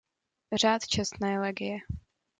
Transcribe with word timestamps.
Řád 0.53 0.85
čestné 0.87 1.39
legie. 1.39 1.77